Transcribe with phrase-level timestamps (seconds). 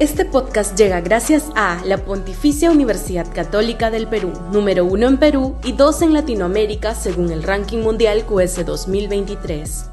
[0.00, 5.56] Este podcast llega gracias a la Pontificia Universidad Católica del Perú, número uno en Perú
[5.64, 9.90] y dos en Latinoamérica según el ranking mundial QS 2023.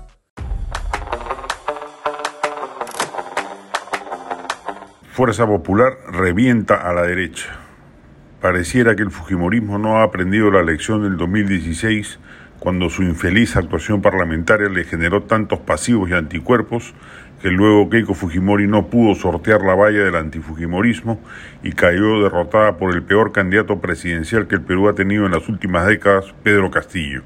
[5.09, 7.57] Fuerza Popular revienta a la derecha.
[8.41, 12.19] Pareciera que el Fujimorismo no ha aprendido la lección del 2016
[12.59, 16.93] cuando su infeliz actuación parlamentaria le generó tantos pasivos y anticuerpos
[17.45, 21.21] que luego Keiko Fujimori no pudo sortear la valla del antifujimorismo
[21.61, 25.47] y cayó derrotada por el peor candidato presidencial que el Perú ha tenido en las
[25.47, 27.21] últimas décadas, Pedro Castillo.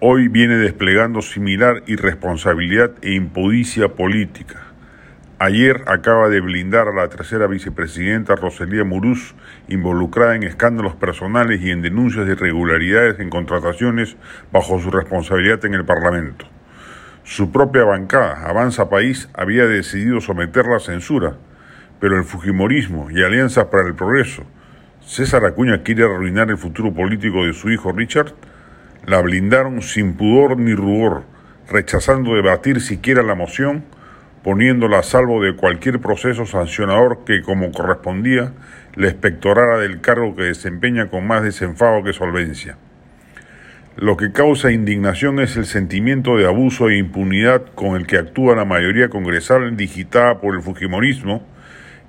[0.00, 4.62] Hoy viene desplegando similar irresponsabilidad e impudicia política.
[5.38, 9.34] Ayer acaba de blindar a la tercera vicepresidenta Roselía Muruz,
[9.68, 14.16] involucrada en escándalos personales y en denuncias de irregularidades en contrataciones
[14.50, 16.46] bajo su responsabilidad en el Parlamento.
[17.28, 21.34] Su propia bancada, Avanza País, había decidido someterla a censura,
[22.00, 24.44] pero el Fujimorismo y Alianzas para el Progreso,
[25.02, 28.32] César Acuña quiere arruinar el futuro político de su hijo Richard,
[29.04, 31.24] la blindaron sin pudor ni rubor,
[31.70, 33.84] rechazando debatir siquiera la moción,
[34.42, 38.54] poniéndola a salvo de cualquier proceso sancionador que, como correspondía,
[38.94, 42.78] le espectorara del cargo que desempeña con más desenfado que solvencia.
[44.00, 48.54] Lo que causa indignación es el sentimiento de abuso e impunidad con el que actúa
[48.54, 51.44] la mayoría congresal digitada por el Fujimorismo,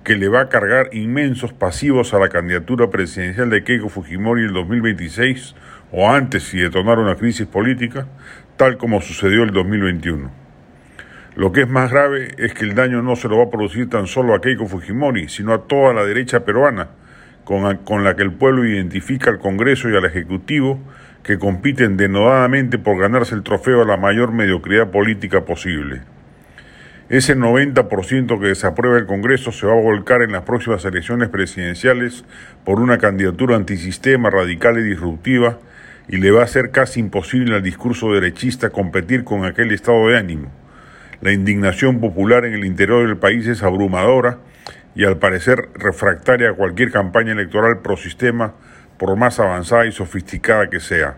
[0.04, 4.50] que le va a cargar inmensos pasivos a la candidatura presidencial de Keiko Fujimori en
[4.50, 5.56] el 2026
[5.92, 8.06] o antes si detonara una crisis política,
[8.56, 10.30] tal como sucedió el 2021.
[11.38, 13.90] Lo que es más grave es que el daño no se lo va a producir
[13.90, 16.90] tan solo a Keiko Fujimori, sino a toda la derecha peruana,
[17.46, 20.80] con la que el pueblo identifica al Congreso y al Ejecutivo
[21.30, 26.02] que compiten denodadamente por ganarse el trofeo a la mayor mediocridad política posible.
[27.08, 32.26] Ese 90% que desaprueba el Congreso se va a volcar en las próximas elecciones presidenciales
[32.66, 35.60] por una candidatura antisistema radical y disruptiva
[36.08, 40.18] y le va a ser casi imposible al discurso derechista competir con aquel estado de
[40.18, 40.52] ánimo.
[41.22, 44.40] La indignación popular en el interior del país es abrumadora
[44.96, 48.56] y al parecer refractaria a cualquier campaña electoral pro sistema
[49.00, 51.16] por más avanzada y sofisticada que sea.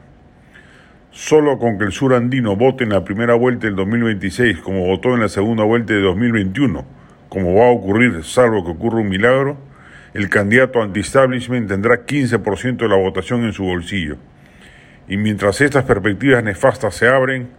[1.09, 5.13] Solo con que el sur andino vote en la primera vuelta del 2026 como votó
[5.15, 6.85] en la segunda vuelta de 2021,
[7.27, 9.57] como va a ocurrir salvo que ocurra un milagro,
[10.13, 14.17] el candidato anti-establishment tendrá 15% de la votación en su bolsillo.
[15.07, 17.49] Y mientras estas perspectivas nefastas se abren,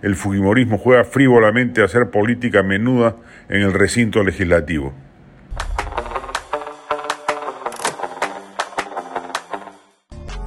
[0.00, 3.16] el Fujimorismo juega frívolamente a hacer política menuda
[3.48, 4.94] en el recinto legislativo.